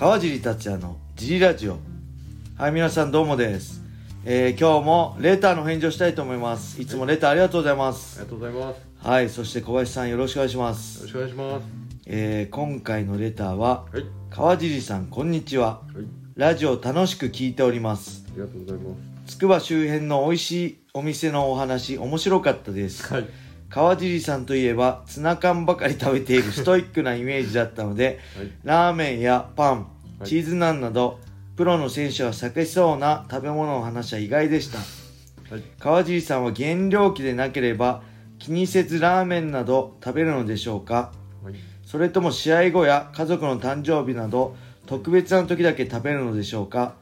[0.00, 1.76] 川尻達也のジリラジオ
[2.56, 3.82] はい皆さんどうもです、
[4.24, 8.78] えー今日もレターの返事をしたいと思いますいつもレターありがとうございまあすりがとうございます。
[8.78, 11.66] よはいそして小林さんよろしくお願いしますろしくお願いします。
[12.06, 14.04] えー今回のレターははい。
[14.30, 16.06] 川尻さんこんにちははい。
[16.34, 18.94] ラジオ楽しく聞いておりますありがとうございま
[19.26, 23.12] つくば周辺の美味しいお店のお話面白かったですす。
[23.12, 23.28] はい。
[23.68, 28.50] 川尻さんといえばツナ缶ばかり食べているストイックなイメージだったのではい。
[28.64, 29.86] ラーメンやパン
[30.20, 30.28] はい。
[30.28, 31.18] チーズナンなど
[31.56, 34.78] プロの選手は避けそうな食べ物の話は意外でした。
[35.52, 35.64] はい。
[35.80, 38.02] 川尻さんは減量期でなければ
[38.38, 41.12] 気にせずラーメンなど食べるのでしょうか？
[41.42, 41.54] はい。
[41.84, 44.54] それとも試合後や家族の誕生日など
[44.86, 46.94] 特別な時だけ食べるのでしょうか？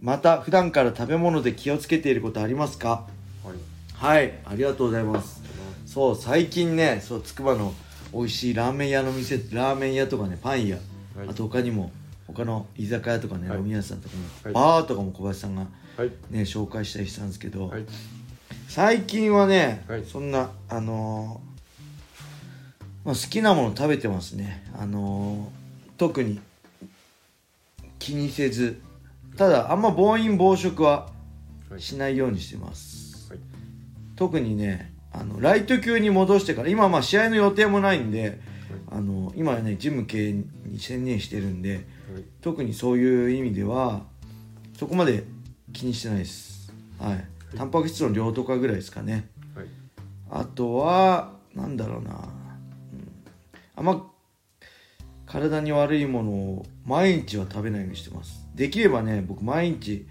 [0.00, 3.06] また普段から食べ物で気をつけていることありますか？
[3.44, 3.48] い。
[3.94, 4.38] はい。
[4.46, 5.42] ありがとうございます。
[5.84, 7.74] そう最近ねそうつくばの
[8.14, 10.76] 美味しいラーメン屋の店ラーメン屋とかねパン屋、
[11.16, 11.28] はい。
[11.28, 11.90] あと他にも
[12.34, 16.10] 他の居酒屋とかね、はい飲み屋さんとかも、はいバーとかも小林さんがはい。
[16.30, 17.84] ね紹介したりしたんですけど、はい。
[18.68, 21.50] 最近はね、はいそんなあのー
[23.04, 26.40] まあ、好きなもの食べてますねあのー特に
[27.98, 28.80] 気にせず
[29.36, 31.08] ただあんま暴飲暴食は
[31.70, 31.80] はい。
[31.80, 33.40] しないようにしてます、はい。
[34.16, 38.38] 特にねあのライト級に戻してから今はまあ試合の予定もないんで
[38.90, 40.34] あの今はねジム系
[40.70, 42.24] に専念してるんではい。
[42.40, 44.02] 特にそういう意味では
[44.78, 45.24] そこまで
[45.72, 46.72] 気にしてないです。
[46.98, 47.24] はい。
[47.56, 49.28] タンパク質の量とかぐらいですかね。
[49.54, 49.66] はい。
[50.30, 53.12] あとはなんだろうな、うん、
[53.76, 54.06] あんま
[55.26, 58.46] 体に悪いものを毎日は食べないようにしてます。
[58.54, 60.06] できればね僕毎日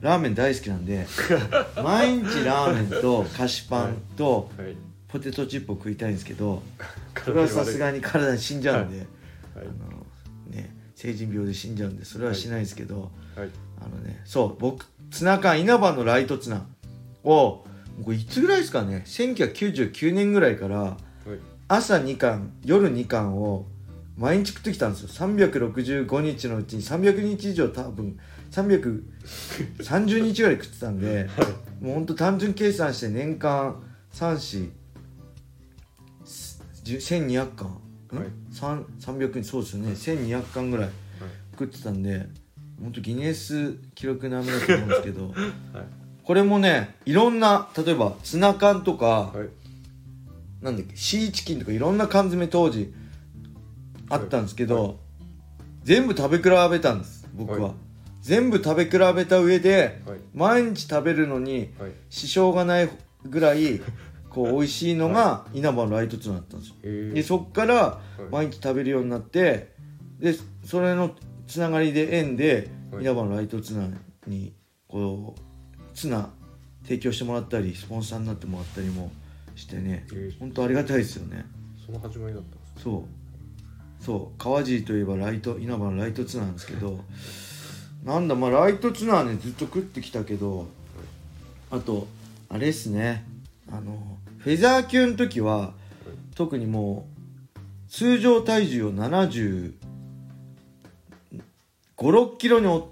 [0.00, 1.06] ラーメン大好きなんで
[1.82, 4.76] 毎日ラーメンと菓子パンとはい。
[5.08, 6.62] ポテトチップを食いたいんですけど
[7.22, 9.06] それはさすがに体に死んじゃうんで、はい。
[9.56, 10.06] あの
[10.48, 13.50] ね成人病で死んじゃうんでそれはしないですけど、はい。
[13.84, 16.64] あのねそう僕ツナ缶稲葉のライトツナ
[17.24, 17.64] を
[18.04, 20.96] これいつぐらいですかね1999年ぐらいからはい。
[21.68, 23.66] 朝2缶夜2缶を
[24.16, 28.18] 毎日食ってきたんですよ365日のうちに300日以上多分
[28.50, 31.28] 330日ぐらい食ってたんで
[31.80, 33.82] もうほんと単純計算して年間
[34.12, 34.70] 34
[36.84, 40.92] 1200缶、んはい三300日そうですよね1200缶ぐらいはい。
[41.52, 42.26] 食ってたんで
[42.82, 45.36] 本当ギネス記録並みだと思うんですけど はい。
[46.24, 49.48] これもねいろんな例えばツナ缶とか、はい。
[50.64, 52.94] なんだっけシーチキンとかいろんな缶詰当時
[54.08, 54.96] あったんですけど、はい
[55.84, 57.72] 全部食べ比べたんです僕は、はい
[58.20, 60.18] 全部食べ比べた上ではい。
[60.32, 61.92] 毎日食べるのにはい。
[62.08, 62.88] 支障がない
[63.24, 63.80] ぐらい
[64.32, 66.74] こう美味しいのが稲葉のライトツナだったんですよ。
[66.82, 68.22] えでそっからい。
[68.30, 69.72] 毎日食べるようになって
[70.18, 70.34] で
[70.64, 71.14] それの
[71.46, 73.02] つながりで縁ではい。
[73.02, 73.88] 稲葉のライトツナ
[74.26, 74.54] に
[74.88, 76.30] こうツナ
[76.84, 79.12] 提供してもらったりスポンサーになってもらったりも
[79.54, 80.06] してね。
[80.12, 80.38] えー。
[80.38, 81.44] 本当ありがたいですよね。
[81.84, 82.82] その始まりだったんですね。
[82.82, 83.06] そ
[84.00, 84.04] う。
[84.04, 84.38] そう。
[84.38, 86.98] 川尻といえばライト稲葉のライトツナなんですけど
[88.04, 90.66] なんだまあライトツナはねずっと食ってきたけど
[91.70, 92.08] あと
[92.48, 93.24] あれっすね
[93.72, 95.72] あのフェザー級の時は
[96.34, 97.08] 特にも
[97.56, 99.74] う通常体重を7
[101.96, 102.90] 5 6キロにお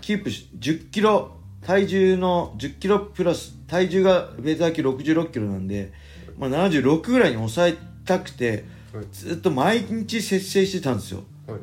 [0.00, 1.36] キープし10キロ
[1.66, 5.92] 体重の10キロプラス体重がフェザー級66キロなんで、
[6.38, 7.74] まあ、76ぐらいに抑え
[8.04, 9.06] たくてはい。
[9.12, 11.60] ずっと毎日節制してたんですよはい。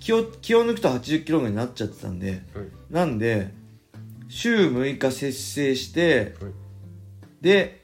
[0.00, 2.40] 気を気を抜くと80キロぐらいになっちゃってたんではい。
[2.90, 3.52] なんで
[4.28, 6.52] 週6日節制してはい。
[7.42, 7.82] で、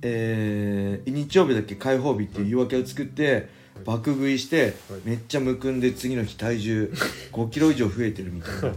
[0.00, 3.48] えー日曜日だけ開放日っていう言い訳を作って
[3.84, 6.92] 爆食いしてはいめっちゃむくんで次の日体重
[7.32, 8.72] 5キロ以上増えてるみたいな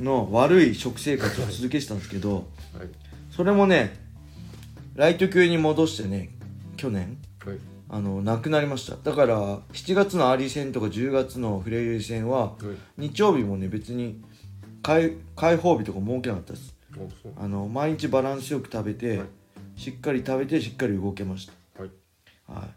[0.00, 2.88] の悪い食生活を続けてたんですけどはい。
[3.30, 3.96] それもね
[4.94, 6.30] ライト級に戻してね
[6.76, 7.58] 去年はい。
[7.88, 12.56] あのなくなりましただから7月のアーリー戦とか10月のフレイユ戦はは
[12.98, 13.08] い。
[13.08, 14.20] 日曜日もね別に
[14.82, 16.74] 開開放日とか設けなかったです
[17.36, 19.28] あ、の毎日バランスよく食べて、はい。
[19.76, 21.90] しっかり食べてしっかり動けましはい。
[22.46, 22.70] たはい。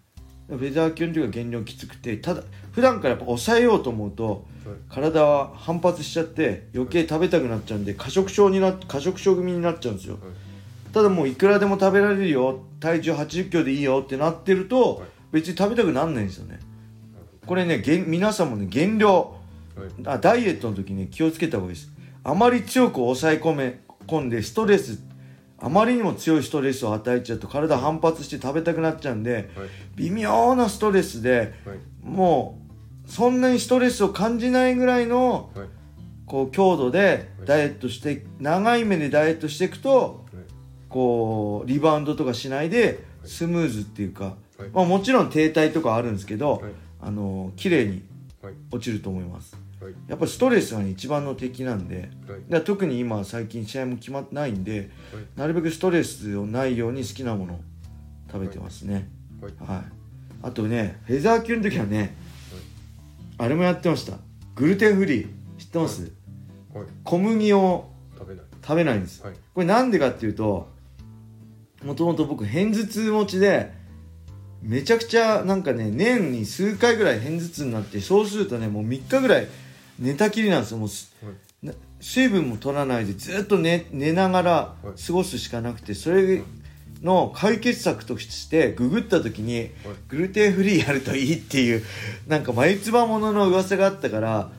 [0.48, 2.44] フェザー級の時は減量きつくてただ
[2.74, 4.76] 普段からやっぱ抑えようと思うとはい。
[4.90, 10.16] 体は反発しちゃって余計食べたくなっちゃうんで過食症になっ過食症組になっちゃうんですよ。
[10.16, 10.94] はい。
[10.94, 15.08] ただもういくらでも食べられるよ体重8 0キロでいいよってなってると、はい。
[15.32, 16.60] 別に食べたくなんないんですよね。
[17.46, 19.36] これね減皆さんもね減量。
[20.06, 21.92] あダイエットの時に気をつけた方がいいです。
[22.24, 25.00] あまり強く抑え込め込んでストレス
[25.60, 29.70] あまりにも強いストレスを与えちゃうと体反発して食べたくなっちゃうんではい。
[29.96, 31.78] 微妙なストレスではい。
[32.04, 32.60] も
[33.06, 35.68] そんなにストレスを感じないぐらいのはい。
[36.26, 40.44] こう強度でダイエットして長い目でダイエットしていくとはい。
[40.90, 43.30] こうリバウンドとかしないではい。
[43.30, 44.70] スムーズっていうか、はい。
[44.74, 46.72] まあ、もちろん停滞とかあるんですけど、はい。
[47.02, 48.04] あの綺麗に
[48.42, 48.54] はい。
[48.72, 49.54] 落ちると思います。
[49.54, 49.63] はい
[50.08, 52.10] やっぱりストレスが、ね、一番の敵なんで。
[52.50, 52.64] はい。
[52.64, 55.26] 特に今最近試合も決まってないんではい。
[55.36, 57.60] なるべくストレスをないように好きなものを
[58.32, 59.10] 食べてますね。
[59.42, 59.54] はい。
[59.60, 59.84] はい。
[60.42, 62.16] あとねフェザー級の時はね
[63.38, 64.18] あれもやってました。
[64.56, 65.28] グルテンフリー。
[65.58, 66.12] 知ってます、
[66.74, 66.86] はい。
[67.04, 68.46] 小麦を食べない。
[68.62, 69.24] 食べないんです。
[69.24, 69.34] はい。
[69.54, 70.72] これなんでかっていうと
[71.84, 73.72] もともと僕片頭痛持ちで
[74.62, 79.48] めちゃくちゃなんかね年に数回ぐらい片頭痛になってそうするとねもう3日ぐらい
[80.00, 80.78] 寝たきりなんですよ。
[80.78, 81.68] もうすはい。
[81.68, 85.02] な水分も取らないでずっと寝寝ながらはい。
[85.02, 86.42] 過ごすしかなくてそれ
[87.02, 89.72] の解決策としてググった時に
[90.08, 91.84] グルテンフリーやるといいっていう
[92.28, 94.52] なんか眉唾ものの噂があったから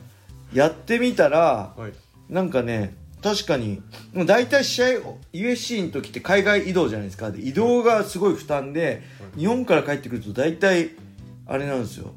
[0.53, 1.93] やってみたらはい。
[2.29, 3.81] なんかね確かに
[4.13, 4.87] もう大体試合
[5.33, 7.31] USC の時って海外移動じゃないですか。
[7.31, 9.39] で移動がすごい負担ではい。
[9.39, 10.91] 日本から帰ってくると大体
[11.47, 12.13] あれなんですよ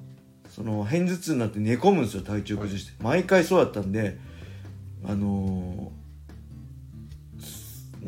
[0.59, 2.93] その片頭痛になって寝込むんですよ体調崩して。
[3.01, 4.19] 毎回そうだったんで
[5.07, 5.99] あのー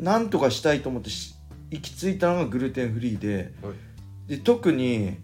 [0.03, 1.35] なんとかしたいと思ってし
[1.69, 3.53] 行き着いたのがグルテンフリーで。
[3.61, 3.73] はい。
[4.27, 5.17] で特に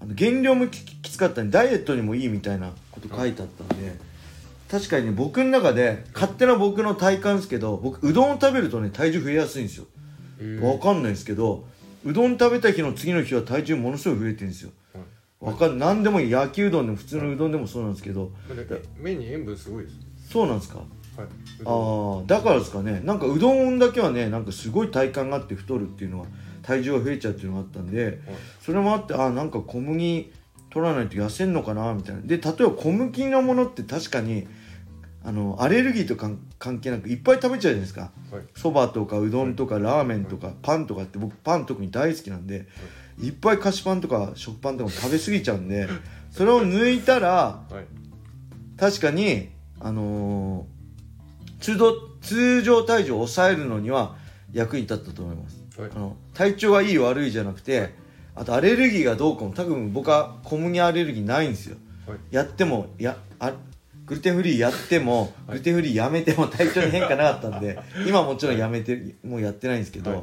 [0.00, 3.96] あの減量もききつかったんでダイエットにもいいみたいなこと書いてあったんで
[4.70, 9.86] 確かにね僕の中で勝手な僕の体感ですけど僕うどんを食べるとね体重増えやすいんですよ。
[10.40, 10.60] えー。
[10.60, 11.66] わかんないですけど
[12.04, 14.68] うどん食べた日の次の日は体重ものすごい増えてるんですよ。
[14.68, 14.78] はい
[15.40, 16.30] わかん何でもいい。
[16.30, 18.32] 焼きうどんでも普通のうどんでもそうなんですけど。
[18.98, 19.96] 麺に塩分すごいです。
[20.30, 20.78] そうなんですか？
[20.78, 20.86] はい。
[21.26, 21.28] う
[21.64, 23.00] ああだからですかね。
[23.04, 26.26] なんかうどんだけはねなんかすごい体感があって太るっていうのは
[26.62, 28.20] 体重が増えちゃうっていうのがあったんで
[28.60, 30.32] それもあってあなんか小麦
[30.70, 32.22] 取らないと痩せんのかなみたいな。
[32.22, 34.48] で例えば小麦のものって確かに
[35.24, 38.10] あのアレルギーとか関係なくいっぱい食べちゃうじゃないですか。
[38.32, 38.42] はい。
[38.56, 42.66] そばとかうどんとかラーメンとかパンとかって僕パン特に大好きなんで
[43.20, 45.88] いっぱい菓子パンとか食パンとかも食べ過ぎちゃうんで
[46.30, 47.84] それを抜いたらはい。
[48.78, 49.48] 確かに
[49.80, 50.78] あのー
[51.60, 54.14] 通常通常体重を抑えるのには
[54.52, 55.60] 役に立ったと思います。
[55.80, 55.90] はい。
[55.92, 57.94] あの体調がいい悪いじゃなくて
[58.36, 61.76] あとアレルギーがどうかも多分僕は小麦アレルギーないんですよ。
[62.06, 62.18] はい。
[62.30, 63.52] やってもやあ
[64.06, 65.30] グルテンフリーやっても、はい。
[65.48, 70.22] グルテンフリーやめても体調に変化なかったんで今もちろんやめてもうやってないんですけど、はい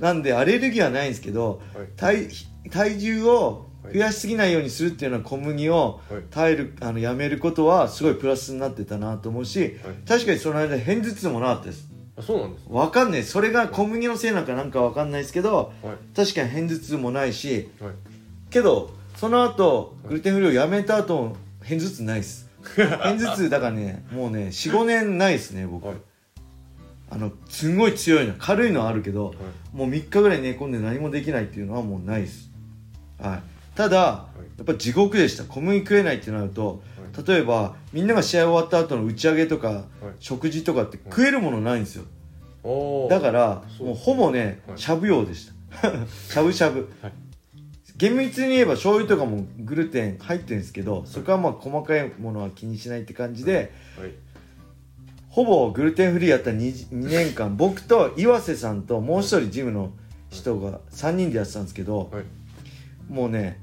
[0.00, 1.86] なんでアレルギーはないんですけどはい。
[1.96, 2.28] 体
[2.70, 6.22] 体重を増やしすぎないようにするっていうのは小麦をはい。
[6.30, 9.76] 耐えるあのやめることはすごいプラスになってたなと思うし
[10.06, 11.88] 確かにその間片頭痛もなかったです。
[12.16, 13.22] あそうなんですわかんない。
[13.22, 15.96] それが小麦のせいなんかなんかわかんないですけどはい。
[16.16, 17.92] 確かに片頭痛もないしはい。
[18.50, 22.48] けどその後グルテンフリーをやめた後も片頭痛ないです。
[22.76, 25.96] 片頭痛だからねもうね45年ないですね僕、はい
[27.10, 29.36] あのすんごい強いの軽いのはあるけどはい。
[29.72, 32.50] もう3日ぐらい寝込んで何もできないっていうのはもうないです、
[33.20, 33.42] はい、
[33.76, 35.44] ただやっぱ地獄でした。
[35.44, 36.82] 小麦食えないってなると
[37.26, 39.84] 例えばみんなが試合終わった後の打ち上げとかはい。
[40.18, 42.04] 食事とかって食えるものないんですよ。
[43.08, 44.78] だからもうほぼねはい。
[44.78, 45.90] しゃぶ用でした。
[46.06, 46.90] しゃぶしゃぶ。
[47.02, 47.12] はい。
[48.00, 54.12] 厳密に言えば醤油とかもグルテン入ってるんですけどそこはまあ細かいものは気にしないって感じではい
[55.30, 59.92] ほぼグルテンフリーやった 2, 2年間僕と岩瀬さんともう一人ジムの
[60.28, 62.24] 人が3人でやってたんですけどはい。
[63.12, 63.58] もうね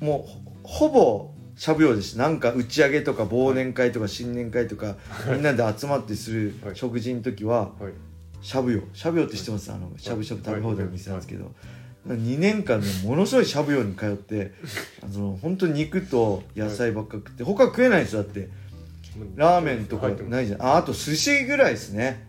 [0.00, 2.22] もうほぼしゃぶ用でした。
[2.22, 4.94] なんか打ち上げとか忘年会とか新年会とか
[5.32, 6.76] みんなで集まってする はい。
[6.76, 7.92] 食事の時ははい。
[8.40, 8.82] しゃぶ用。
[8.92, 9.72] しゃぶ用って知ってます？
[9.72, 11.50] あのしゃぶしゃぶ食べ放題の店なんですけど。
[12.06, 13.44] 2年間でものすごい。
[13.44, 14.52] しゃぶ用に通って
[15.02, 18.48] あの本当に肉と野菜ばっか食って他食えないんですよだって
[19.36, 20.62] ラーメンとかないじゃん。
[20.62, 22.26] ああと寿司ぐらいですね。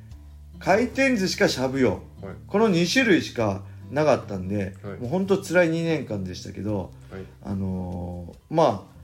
[0.59, 2.01] 回転寿司かしゃぶ用はい。
[2.47, 4.99] この2種類しかなかったんで、はい。
[4.99, 7.21] もう本当辛い2年間でしたけどはい。
[7.43, 8.99] あのーまあ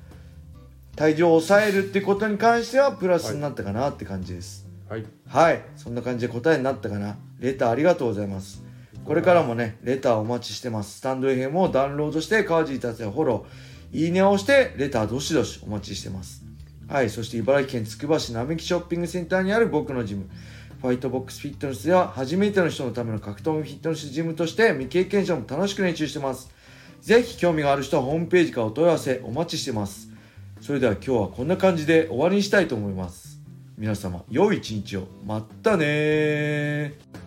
[0.95, 4.65] 体重を抑えるってことに関してはプラスになったかなって感じです。
[4.87, 5.05] はい。
[5.27, 7.17] はい、そんな感じで答えになったかな。
[7.39, 8.63] レターありがとうございます。
[9.03, 10.99] これからもねレターお待ちしてます。
[10.99, 13.75] スタンド FM をダウンロードして川尻達也フォロー。
[13.95, 16.44] いいねを押してレターどしどしお待ちしてます
[16.87, 20.29] はいそして茨城県つくば市並木ショッピングセンターにある僕のジム。
[20.81, 26.51] ファイトボックスフィットネスでは初めての人のための格闘技フィットネスジムとして未経験者も楽しく練習してます。
[27.01, 30.09] ぜひ興味がある人はホームページからお問い合わせお待ちしてます。
[30.61, 33.39] それでは今日はこんな感じで終わりにしたいと思います。
[33.77, 35.07] 皆様良い一日を。
[35.25, 37.24] まったねー。